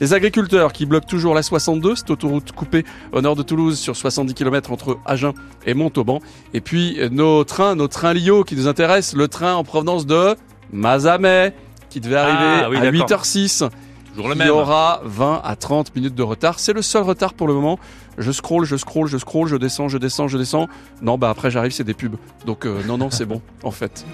Les 0.00 0.12
agriculteurs 0.12 0.72
qui 0.72 0.84
bloquent 0.86 1.06
toujours 1.06 1.34
la 1.34 1.42
62, 1.42 1.94
cette 1.94 2.10
autoroute 2.10 2.50
coupée 2.52 2.84
au 3.12 3.20
nord 3.20 3.36
de 3.36 3.42
Toulouse 3.42 3.78
sur 3.78 3.96
70 3.96 4.34
km 4.34 4.72
entre 4.72 4.98
Agen 5.06 5.32
et 5.66 5.74
Montauban. 5.74 6.20
Et 6.54 6.60
puis 6.60 6.96
euh, 6.98 7.08
nos 7.08 7.44
trains, 7.44 7.74
nos 7.76 7.86
trains 7.88 8.12
Lio 8.12 8.42
qui 8.44 8.56
nous 8.56 8.66
intéressent, 8.66 9.14
le 9.14 9.28
train 9.28 9.54
en 9.54 9.62
provenance 9.64 10.04
de 10.06 10.34
Mazamet 10.72 11.54
qui 11.90 12.00
devait 12.00 12.16
arriver 12.16 12.62
Ah, 12.64 12.70
oui, 12.70 12.76
à 12.78 12.90
d'accord. 12.90 13.22
8h06. 13.22 13.68
Toujours 14.14 14.28
le 14.28 14.36
Il 14.36 14.46
y 14.46 14.50
aura 14.50 15.00
20 15.04 15.40
à 15.42 15.56
30 15.56 15.94
minutes 15.96 16.14
de 16.14 16.22
retard. 16.22 16.58
C'est 16.58 16.72
le 16.72 16.82
seul 16.82 17.02
retard 17.02 17.34
pour 17.34 17.46
le 17.48 17.54
moment. 17.54 17.78
Je 18.18 18.30
scroll, 18.30 18.64
je 18.64 18.76
scroll, 18.76 19.08
je 19.08 19.16
scroll, 19.18 19.48
je 19.48 19.56
descends, 19.56 19.88
je 19.88 19.98
descends, 19.98 20.28
je 20.28 20.36
descends. 20.36 20.68
Non, 21.00 21.16
bah 21.16 21.30
après 21.30 21.50
j'arrive, 21.50 21.72
c'est 21.72 21.84
des 21.84 21.94
pubs. 21.94 22.16
Donc 22.44 22.66
euh, 22.66 22.82
non, 22.86 22.98
non, 22.98 23.10
c'est 23.10 23.24
bon, 23.24 23.40
en 23.62 23.70
fait. 23.70 24.04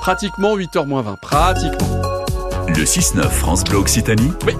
Pratiquement 0.00 0.56
8h 0.56 0.86
moins 0.86 1.02
20. 1.02 1.16
Pratiquement. 1.20 2.02
Le 2.68 2.84
6-9 2.84 3.28
France 3.28 3.64
Bleu 3.64 3.78
Occitanie. 3.78 4.32
Oui. 4.46 4.54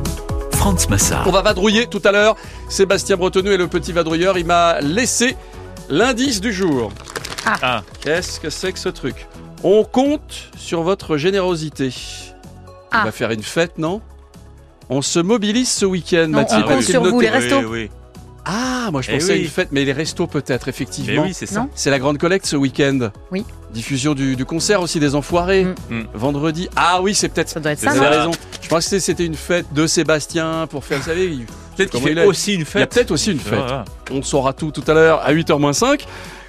Franz 0.52 0.86
Massard. 0.88 1.26
On 1.26 1.32
va 1.32 1.42
vadrouiller 1.42 1.86
tout 1.86 2.02
à 2.04 2.12
l'heure. 2.12 2.36
Sébastien 2.68 3.16
Bretonneau 3.16 3.50
est 3.50 3.56
le 3.56 3.66
petit 3.66 3.92
vadrouilleur. 3.92 4.38
Il 4.38 4.46
m'a 4.46 4.80
laissé 4.80 5.36
l'indice 5.88 6.40
du 6.40 6.52
jour. 6.52 6.92
Ah. 7.44 7.82
Qu'est-ce 8.00 8.38
que 8.38 8.50
c'est 8.50 8.72
que 8.72 8.78
ce 8.78 8.88
truc? 8.88 9.26
On 9.64 9.82
compte 9.82 10.50
sur 10.56 10.82
votre 10.82 11.16
générosité. 11.16 11.92
On 12.92 12.98
Ah. 13.00 13.04
va 13.04 13.12
faire 13.12 13.30
une 13.30 13.42
fête, 13.42 13.78
non? 13.78 14.00
On 14.88 15.00
se 15.02 15.18
mobilise 15.20 15.70
ce 15.70 15.86
week-end, 15.86 16.26
Non, 16.28 16.38
Mathilde. 16.40 16.62
on 16.64 16.68
compte 16.68 16.78
As-tu 16.82 16.92
sur 16.92 17.02
vous, 17.04 17.20
les 17.20 17.28
restos. 17.30 17.58
Oui, 17.60 17.64
oui. 17.70 17.90
Ah, 18.44 18.88
moi 18.90 19.02
je 19.02 19.10
Eh 19.12 19.14
pensais 19.18 19.30
à 19.32 19.34
oui. 19.36 19.42
une 19.42 19.48
fête, 19.48 19.68
mais 19.70 19.84
les 19.84 19.92
restos 19.92 20.26
peut-être, 20.26 20.66
Mais 20.66 20.70
effectivement. 20.70 21.22
oui, 21.22 21.32
c'est 21.32 21.46
ça. 21.46 21.60
Non? 21.60 21.68
C'est 21.76 21.90
la 21.90 22.00
grande 22.00 22.18
collecte 22.18 22.44
ce 22.44 22.56
week-end. 22.56 23.10
Oui. 23.30 23.44
Diffusion 23.72 24.14
du, 24.14 24.34
du 24.34 24.44
concert 24.44 24.82
aussi 24.82 24.98
des 24.98 25.14
Enfoirés. 25.14 25.64
Mm. 25.64 25.74
Mm. 25.90 26.06
Vendredi. 26.14 26.68
Ah 26.74 27.00
oui, 27.00 27.14
c'est 27.14 27.28
peut-être 27.28 27.48
Ça 27.48 27.60
doit 27.60 27.70
être 27.72 27.78
ça, 27.78 27.90
Vous 27.90 27.96
non 27.98 28.02
avez 28.02 28.14
ça. 28.16 28.20
raison. 28.22 28.32
Je 28.60 28.68
pense 28.68 28.88
que 28.88 28.98
c'était 28.98 29.24
une 29.24 29.36
fête 29.36 29.72
de 29.72 29.86
Sébastien 29.86 30.66
pour 30.68 30.84
faire, 30.84 30.98
vous 30.98 31.04
savez, 31.04 31.26
il- 31.26 31.46
Peut-être 31.76 31.90
qu'il 31.90 32.00
Comment 32.00 32.08
il 32.08 32.14
fait 32.16 32.20
est 32.22 32.26
aussi 32.26 32.52
une 32.54 32.60
il 32.60 32.64
y 32.64 32.66
a 32.66 32.66
fête. 32.66 32.90
peut-être 32.92 33.10
aussi 33.12 33.32
une 33.32 33.38
fête. 33.38 33.58
On 34.10 34.20
saura 34.22 34.52
tout 34.52 34.72
tout 34.72 34.84
à 34.88 34.92
l'heure 34.92 35.20
à 35.24 35.32
8h-5. 35.32 36.04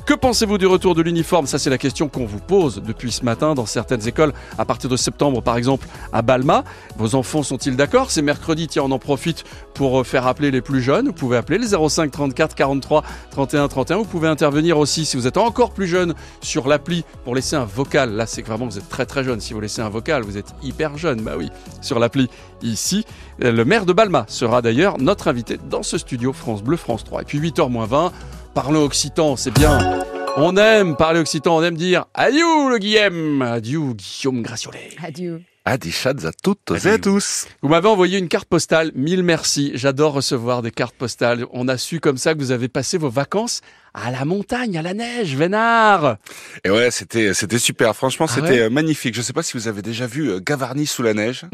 Que 0.05 0.13
pensez-vous 0.13 0.57
du 0.57 0.65
retour 0.67 0.95
de 0.95 1.01
l'uniforme? 1.01 1.47
Ça, 1.47 1.57
c'est 1.57 1.69
la 1.69 1.77
question 1.77 2.09
qu'on 2.09 2.25
vous 2.25 2.41
pose 2.41 2.81
depuis 2.85 3.09
ce 3.09 3.23
matin 3.23 3.53
dans 3.53 3.65
certaines 3.65 4.05
écoles, 4.05 4.33
à 4.57 4.65
partir 4.65 4.89
de 4.89 4.97
septembre, 4.97 5.41
par 5.41 5.55
exemple, 5.55 5.87
à 6.11 6.21
Balma. 6.21 6.65
Vos 6.97 7.15
enfants 7.15 7.41
sont-ils 7.41 7.77
d'accord? 7.77 8.11
C'est 8.11 8.21
mercredi, 8.21 8.67
tiens, 8.67 8.83
on 8.83 8.91
en 8.91 8.99
profite 8.99 9.45
pour 9.73 10.01
euh, 10.01 10.03
faire 10.03 10.27
appeler 10.27 10.51
les 10.51 10.59
plus 10.59 10.81
jeunes. 10.81 11.07
Vous 11.07 11.13
pouvez 11.13 11.37
appeler 11.37 11.57
le 11.57 11.65
05 11.65 12.11
34 12.11 12.53
43 12.53 13.01
31 13.31 13.69
31. 13.69 13.97
Vous 13.99 14.03
pouvez 14.03 14.27
intervenir 14.27 14.77
aussi, 14.77 15.05
si 15.05 15.15
vous 15.15 15.25
êtes 15.25 15.37
encore 15.37 15.71
plus 15.71 15.87
jeune, 15.87 16.15
sur 16.41 16.67
l'appli 16.67 17.05
pour 17.23 17.33
laisser 17.33 17.55
un 17.55 17.63
vocal. 17.63 18.11
Là, 18.11 18.25
c'est 18.25 18.41
que 18.41 18.47
vraiment, 18.47 18.65
vous 18.65 18.77
êtes 18.77 18.89
très 18.89 19.05
très 19.05 19.23
jeune. 19.23 19.39
Si 19.39 19.53
vous 19.53 19.61
laissez 19.61 19.81
un 19.81 19.89
vocal, 19.89 20.23
vous 20.23 20.37
êtes 20.37 20.53
hyper 20.61 20.97
jeune. 20.97 21.21
Bah 21.21 21.35
oui, 21.37 21.49
sur 21.79 21.99
l'appli 21.99 22.29
ici. 22.61 23.05
Le 23.39 23.63
maire 23.63 23.85
de 23.85 23.93
Balma 23.93 24.25
sera 24.27 24.61
d'ailleurs 24.61 24.97
notre 24.97 25.29
invité 25.29 25.57
dans 25.69 25.81
ce 25.81 25.97
studio 25.97 26.33
France 26.33 26.61
Bleu, 26.61 26.75
France 26.75 27.05
3. 27.05 27.21
Et 27.21 27.25
puis 27.25 27.39
8h-20, 27.39 28.11
parlons 28.53 28.83
occitan, 28.83 29.35
c'est 29.35 29.51
bien. 29.51 29.99
On 30.37 30.57
aime 30.57 30.95
parler 30.95 31.19
occitan, 31.19 31.57
on 31.57 31.63
aime 31.63 31.75
dire 31.77 32.05
adieu 32.13 32.69
le 32.69 32.77
Guillaume, 32.79 33.41
adieu 33.41 33.93
Guillaume 33.93 34.41
Graciolet. 34.41 34.89
Adieu. 35.03 35.41
Adichats 35.65 36.09
à 36.25 36.31
toutes 36.43 36.71
et 36.83 36.89
à 36.89 36.97
tous. 36.97 37.47
Vous 37.61 37.69
m'avez 37.69 37.87
envoyé 37.87 38.17
une 38.19 38.27
carte 38.27 38.49
postale, 38.49 38.91
mille 38.95 39.23
merci. 39.23 39.71
J'adore 39.75 40.11
recevoir 40.13 40.61
des 40.61 40.71
cartes 40.71 40.95
postales. 40.95 41.45
On 41.53 41.69
a 41.69 41.77
su 41.77 42.01
comme 42.01 42.17
ça 42.17 42.33
que 42.33 42.39
vous 42.39 42.51
avez 42.51 42.67
passé 42.67 42.97
vos 42.97 43.09
vacances 43.09 43.61
à 43.93 44.11
la 44.11 44.25
montagne, 44.25 44.77
à 44.77 44.81
la 44.81 44.93
neige, 44.93 45.37
Vénard. 45.37 46.17
Et 46.65 46.69
ouais, 46.69 46.91
c'était 46.91 47.33
c'était 47.33 47.59
super. 47.59 47.95
Franchement, 47.95 48.25
Ah 48.29 48.33
c'était 48.35 48.49
ouais 48.49 48.59
euh, 48.63 48.69
magnifique. 48.69 49.15
Je 49.15 49.21
sais 49.21 49.31
pas 49.31 49.43
si 49.43 49.55
vous 49.55 49.69
avez 49.69 49.81
déjà 49.81 50.05
vu 50.05 50.29
euh, 50.31 50.39
Gavarnie 50.45 50.85
sous 50.85 51.01
la 51.01 51.13
neige. 51.13 51.45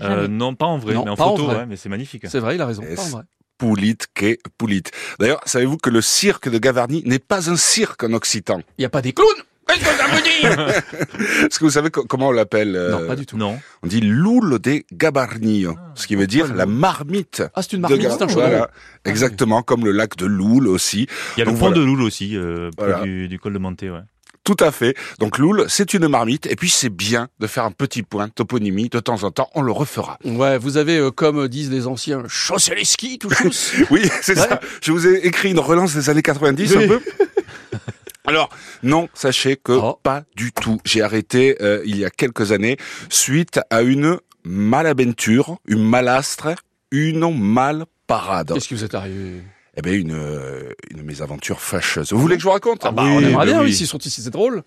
Euh, 0.00 0.28
non, 0.28 0.54
pas 0.54 0.64
en 0.64 0.78
vrai, 0.78 0.94
Non, 0.94 1.04
mais 1.04 1.10
en 1.10 1.16
photo, 1.16 1.46
ouais, 1.48 1.66
mais 1.66 1.76
c'est 1.76 1.90
magnifique. 1.90 2.24
C'est 2.28 2.38
vrai, 2.38 2.54
il 2.54 2.62
a 2.62 2.66
raison. 2.66 2.80
Pas 2.82 3.02
en 3.02 3.04
c'est- 3.04 3.10
vrai. 3.10 3.22
Poulit 3.62 3.96
que 4.14 4.36
poulit. 4.58 4.82
D'ailleurs, 5.20 5.40
savez-vous 5.46 5.76
que 5.76 5.88
le 5.88 6.00
cirque 6.02 6.48
de 6.48 6.58
Gavarnie 6.58 7.04
n'est 7.06 7.20
pas 7.20 7.48
un 7.48 7.54
cirque 7.56 8.02
en 8.02 8.12
occitan? 8.12 8.58
Il 8.76 8.80
n'y 8.82 8.84
a 8.86 8.88
pas 8.88 9.02
des 9.02 9.12
clowns 9.12 9.28
Qu'est-ce 9.68 9.78
que 9.84 9.96
ça 9.96 10.06
veut 10.08 10.20
dire? 10.20 10.68
Est-ce 11.46 11.58
que 11.60 11.64
vous 11.64 11.70
savez 11.70 11.90
co- 11.90 12.04
comment 12.04 12.28
on 12.28 12.32
l'appelle 12.32 12.74
euh, 12.74 12.90
Non, 12.90 13.06
pas 13.06 13.14
du 13.14 13.24
tout. 13.24 13.36
Non. 13.36 13.60
On 13.84 13.86
dit 13.86 14.00
loul 14.00 14.58
de 14.58 14.82
Gabarnio, 14.92 15.76
ce 15.94 16.08
qui 16.08 16.16
veut 16.16 16.26
dire 16.26 16.52
la 16.52 16.64
le- 16.66 16.72
marmite. 16.72 17.44
Ah, 17.54 17.62
c'est 17.62 17.74
une 17.74 17.82
marmite, 17.82 18.02
c'est 18.02 18.08
un 18.22 18.26
chaudron. 18.26 18.48
Voilà, 18.48 18.70
exactement 19.04 19.62
comme 19.62 19.84
le 19.84 19.92
lac 19.92 20.16
de 20.16 20.26
Loul 20.26 20.66
aussi. 20.66 21.06
Il 21.36 21.38
y 21.38 21.42
a 21.42 21.44
le 21.44 21.52
Donc 21.52 21.60
pont 21.60 21.66
voilà. 21.68 21.76
de 21.76 21.82
Loul 21.84 22.02
aussi, 22.02 22.36
euh, 22.36 22.70
près 22.76 22.86
Voilà. 22.88 23.04
du, 23.04 23.28
du 23.28 23.38
col 23.38 23.52
de 23.52 23.58
Monté, 23.60 23.88
ouais. 23.90 24.00
Tout 24.44 24.56
à 24.58 24.72
fait. 24.72 24.96
Donc 25.20 25.38
Loul, 25.38 25.66
c'est 25.68 25.94
une 25.94 26.08
marmite. 26.08 26.46
Et 26.46 26.56
puis 26.56 26.68
c'est 26.68 26.88
bien 26.88 27.28
de 27.38 27.46
faire 27.46 27.64
un 27.64 27.70
petit 27.70 28.02
point 28.02 28.26
de 28.26 28.32
toponymie 28.32 28.88
de 28.88 28.98
temps 28.98 29.22
en 29.22 29.30
temps. 29.30 29.48
On 29.54 29.62
le 29.62 29.70
refera. 29.72 30.18
Ouais, 30.24 30.58
vous 30.58 30.76
avez, 30.78 30.96
euh, 30.98 31.10
comme 31.12 31.46
disent 31.48 31.70
les 31.70 31.86
anciens, 31.86 32.24
chaussé 32.28 32.74
les 32.74 32.84
skis, 32.84 33.18
tout. 33.18 33.28
Oui, 33.90 34.02
c'est 34.20 34.36
Ouais. 34.38 34.48
ça. 34.48 34.60
Je 34.82 34.90
vous 34.92 35.06
ai 35.06 35.26
écrit 35.26 35.50
une 35.52 35.60
relance 35.60 35.94
des 35.94 36.10
années 36.10 36.22
90 36.22 36.74
Oui. 36.76 36.84
un 36.84 36.88
peu. 36.88 37.00
Alors, 38.24 38.48
non, 38.82 39.08
sachez 39.14 39.56
que 39.56 39.72
Oh. 39.72 39.98
pas 40.02 40.22
du 40.36 40.52
tout. 40.52 40.78
J'ai 40.84 41.02
arrêté 41.02 41.56
euh, 41.60 41.82
il 41.84 41.96
y 41.98 42.04
a 42.04 42.10
quelques 42.10 42.52
années 42.52 42.76
suite 43.10 43.60
à 43.70 43.82
une 43.82 44.18
malaventure, 44.44 45.58
une 45.66 45.84
malastre, 45.88 46.48
une 46.90 47.32
malparade. 47.36 48.52
Qu'est-ce 48.54 48.68
qui 48.68 48.74
vous 48.74 48.84
est 48.84 48.94
arrivé? 48.94 49.42
Eh 49.74 49.80
bien, 49.80 49.94
une, 49.94 50.12
euh, 50.12 50.72
une 50.90 51.02
mésaventure 51.02 51.60
fâcheuse. 51.60 52.12
Vous 52.12 52.20
voulez 52.20 52.36
que 52.36 52.42
je 52.42 52.46
vous 52.46 52.52
raconte? 52.52 52.80
Ah 52.84 52.90
bah, 52.90 53.04
Oui, 53.06 53.12
on 53.16 53.20
aimerait 53.20 53.32
bah 53.36 53.44
bien, 53.46 53.60
oui. 53.60 53.66
oui, 53.68 53.74
s'ils 53.74 53.86
sont 53.86 53.98
ici, 53.98 54.20
c'est 54.20 54.30
drôle. 54.30 54.62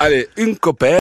Allez, 0.00 0.28
une 0.36 0.56
copaine. 0.56 0.94